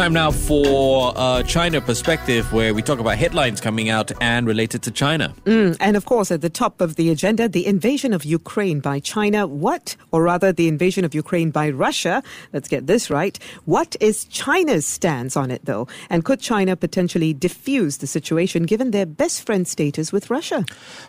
[0.00, 4.82] time now for uh, China Perspective, where we talk about headlines coming out and related
[4.84, 5.34] to China.
[5.44, 8.98] Mm, and of course, at the top of the agenda, the invasion of Ukraine by
[9.00, 9.46] China.
[9.46, 12.22] What, or rather, the invasion of Ukraine by Russia?
[12.54, 13.38] Let's get this right.
[13.66, 15.86] What is China's stance on it, though?
[16.08, 20.64] And could China potentially diffuse the situation given their best friend status with Russia?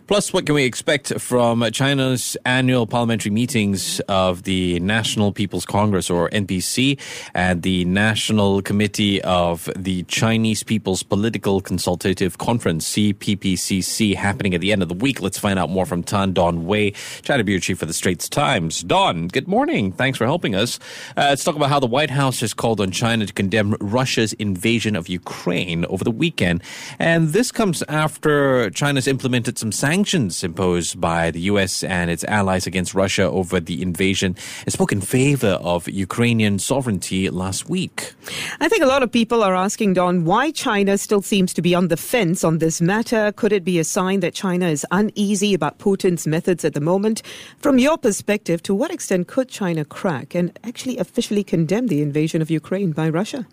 [0.08, 6.10] Plus, what can we expect from China's annual parliamentary meetings of the National People's Congress,
[6.10, 7.00] or NPC,
[7.34, 14.72] and the National Committee of the Chinese People's Political Consultative Conference, CPPCC, happening at the
[14.72, 15.22] end of the week.
[15.22, 18.82] Let's find out more from Tan Dawn Wei, China Bureau Chief for the Straits Times.
[18.82, 19.92] Dawn, good morning.
[19.92, 20.80] Thanks for helping us.
[21.16, 24.34] Uh, let's talk about how the White House has called on China to condemn Russia's
[24.34, 26.64] invasion of Ukraine over the weekend.
[26.98, 31.84] And this comes after China's implemented some sanctions imposed by the U.S.
[31.84, 34.36] and its allies against Russia over the invasion.
[34.66, 38.14] It spoke in favor of Ukrainian sovereignty last week.
[38.60, 41.76] I think a lot of people are asking, Dawn, why China still seems to be
[41.76, 43.34] on the fence on this matter.
[43.34, 47.22] Could it be a sign that China is uneasy about Putin's methods at the moment?
[47.58, 52.42] From your perspective, to what extent could China crack and actually officially condemn the invasion
[52.42, 53.46] of Ukraine by Russia?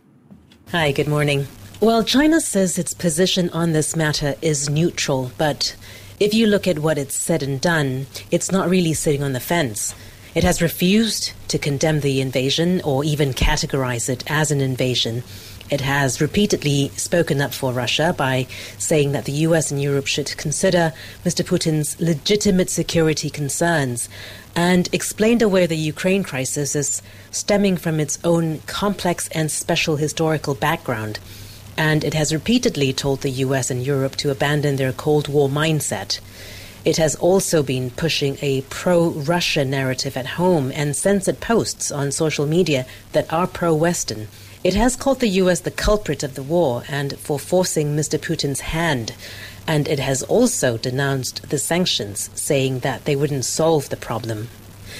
[0.70, 1.48] Hi, good morning.
[1.80, 5.74] Well, China says its position on this matter is neutral, but
[6.20, 9.40] if you look at what it's said and done, it's not really sitting on the
[9.40, 9.96] fence.
[10.34, 15.22] It has refused to condemn the invasion or even categorize it as an invasion.
[15.70, 18.46] It has repeatedly spoken up for Russia by
[18.78, 21.44] saying that the US and Europe should consider Mr.
[21.44, 24.08] Putin's legitimate security concerns
[24.56, 30.54] and explained away the Ukraine crisis as stemming from its own complex and special historical
[30.54, 31.18] background.
[31.76, 36.18] And it has repeatedly told the US and Europe to abandon their Cold War mindset.
[36.84, 42.12] It has also been pushing a pro Russia narrative at home and censored posts on
[42.12, 44.28] social media that are pro Western.
[44.64, 48.18] It has called the US the culprit of the war and for forcing Mr.
[48.18, 49.14] Putin's hand.
[49.66, 54.48] And it has also denounced the sanctions, saying that they wouldn't solve the problem.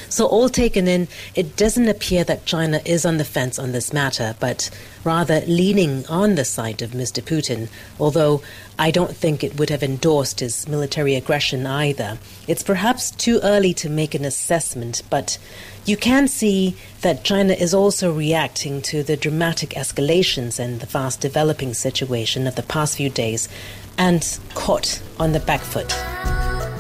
[0.09, 3.93] So, all taken in, it doesn't appear that China is on the fence on this
[3.93, 4.71] matter, but
[5.05, 7.23] rather leaning on the side of Mr.
[7.23, 8.43] Putin, although
[8.79, 12.19] I don't think it would have endorsed his military aggression either.
[12.47, 15.39] It's perhaps too early to make an assessment, but
[15.85, 21.21] you can see that China is also reacting to the dramatic escalations and the fast
[21.21, 23.49] developing situation of the past few days
[23.97, 25.89] and caught on the back foot.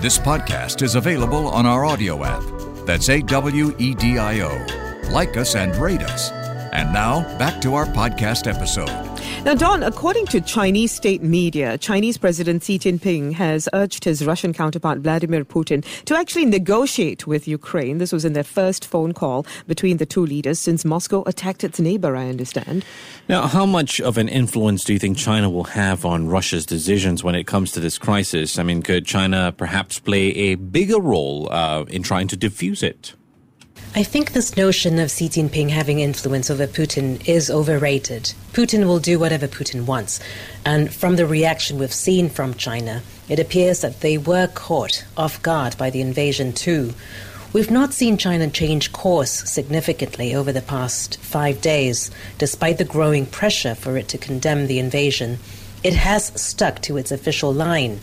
[0.00, 2.58] This podcast is available on our audio app.
[2.88, 5.10] That's A W E D I O.
[5.12, 6.31] Like us and rate us.
[6.72, 9.08] And now, back to our podcast episode.
[9.44, 14.53] Now, Dawn, according to Chinese state media, Chinese President Xi Jinping has urged his Russian
[14.53, 17.97] counterpart Vladimir Putin to actually negotiate with Ukraine.
[17.97, 21.81] This was in their first phone call between the two leaders since Moscow attacked its
[21.81, 22.84] neighbor, I understand.
[23.28, 27.25] Now, how much of an influence do you think China will have on Russia's decisions
[27.25, 28.59] when it comes to this crisis?
[28.59, 33.15] I mean, could China perhaps play a bigger role uh, in trying to diffuse it?
[33.94, 38.34] I think this notion of Xi Jinping having influence over Putin is overrated.
[38.53, 40.21] Putin will do whatever Putin wants.
[40.65, 45.43] And from the reaction we've seen from China, it appears that they were caught off
[45.43, 46.93] guard by the invasion too.
[47.54, 53.25] We've not seen China change course significantly over the past five days, despite the growing
[53.25, 55.38] pressure for it to condemn the invasion.
[55.82, 58.00] It has stuck to its official line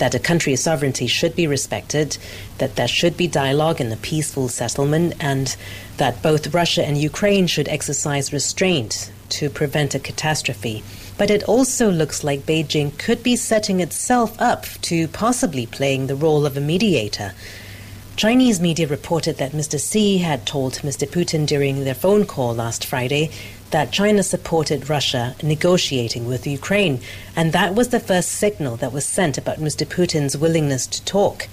[0.00, 2.18] that a country's sovereignty should be respected,
[2.58, 5.56] that there should be dialogue and a peaceful settlement, and
[5.98, 10.82] that both Russia and Ukraine should exercise restraint to prevent a catastrophe.
[11.16, 16.16] But it also looks like Beijing could be setting itself up to possibly playing the
[16.16, 17.32] role of a mediator.
[18.16, 19.78] Chinese media reported that Mr.
[19.80, 21.08] Xi had told Mr.
[21.08, 23.30] Putin during their phone call last Friday
[23.70, 27.00] that China supported Russia negotiating with Ukraine,
[27.36, 29.86] and that was the first signal that was sent about Mr.
[29.86, 31.48] Putin's willingness to talk.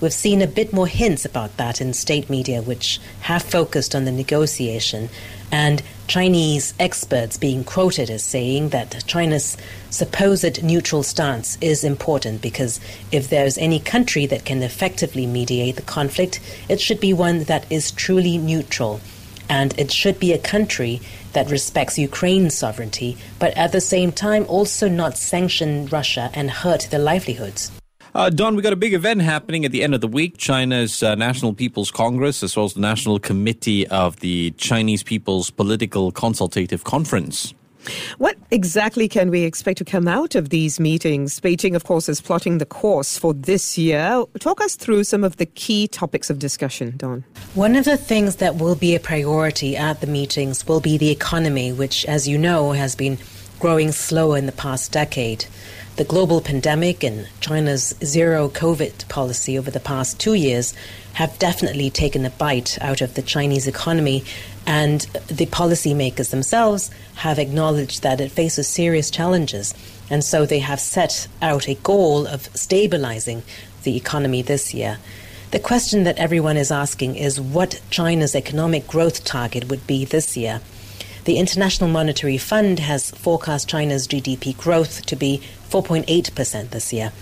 [0.00, 4.04] We've seen a bit more hints about that in state media, which have focused on
[4.04, 5.08] the negotiation,
[5.50, 9.56] and Chinese experts being quoted as saying that China's
[9.90, 12.78] supposed neutral stance is important because
[13.10, 16.38] if there's any country that can effectively mediate the conflict,
[16.68, 19.00] it should be one that is truly neutral.
[19.48, 21.00] And it should be a country
[21.32, 26.88] that respects Ukraine's sovereignty, but at the same time also not sanction Russia and hurt
[26.90, 27.70] their livelihoods.
[28.14, 30.38] Uh, Dawn, we got a big event happening at the end of the week.
[30.38, 35.50] China's uh, National People's Congress, as well as the National Committee of the Chinese People's
[35.50, 37.54] Political Consultative Conference.
[38.18, 41.40] What exactly can we expect to come out of these meetings?
[41.40, 44.24] Beijing, of course, is plotting the course for this year.
[44.40, 47.24] Talk us through some of the key topics of discussion, Dawn.
[47.54, 51.10] One of the things that will be a priority at the meetings will be the
[51.10, 53.18] economy, which, as you know, has been
[53.58, 55.46] growing slower in the past decade.
[55.96, 60.72] The global pandemic and China's zero COVID policy over the past two years
[61.14, 64.22] have definitely taken a bite out of the Chinese economy,
[64.68, 69.72] and the policymakers themselves have acknowledged that it faces serious challenges.
[70.10, 73.44] And so they have set out a goal of stabilizing
[73.84, 74.98] the economy this year.
[75.52, 80.36] The question that everyone is asking is what China's economic growth target would be this
[80.36, 80.60] year.
[81.24, 85.40] The International Monetary Fund has forecast China's GDP growth to be
[85.70, 87.12] 4.8% this year.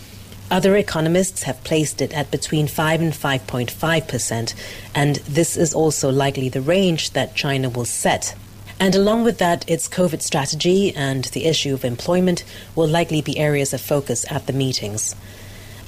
[0.51, 4.55] Other economists have placed it at between 5 and 5.5%,
[4.95, 8.35] and this is also likely the range that China will set.
[8.79, 12.45] And along with that, its COVID strategy and the issue of employment
[12.77, 15.17] will likely be areas of focus at the meetings.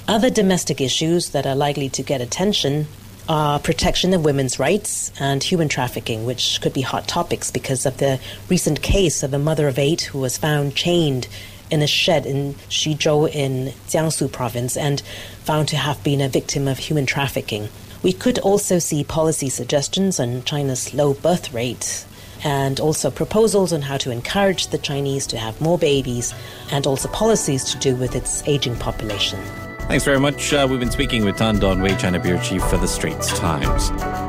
[0.07, 2.87] Other domestic issues that are likely to get attention
[3.29, 7.97] are protection of women's rights and human trafficking, which could be hot topics because of
[7.97, 8.19] the
[8.49, 11.27] recent case of a mother of eight who was found chained
[11.69, 15.01] in a shed in Xuzhou in Jiangsu province and
[15.43, 17.69] found to have been a victim of human trafficking.
[18.01, 22.05] We could also see policy suggestions on China's low birth rate
[22.43, 26.33] and also proposals on how to encourage the Chinese to have more babies
[26.71, 29.39] and also policies to do with its aging population.
[29.89, 30.53] Thanks very much.
[30.53, 34.28] Uh, we've been speaking with Tan Dawn Wei, China Bureau Chief for the Straits Times.